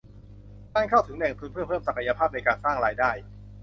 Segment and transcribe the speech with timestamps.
[0.73, 3.11] การเข้าถึงแหล่งทุนเพื่อเพิ่มศักยภาพในการสร้างรายได้